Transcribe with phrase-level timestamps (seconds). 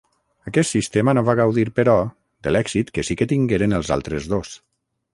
[0.51, 1.95] Aquest sistema no va gaudir, però,
[2.49, 4.61] de l’èxit que sí que tingueren els altres dos.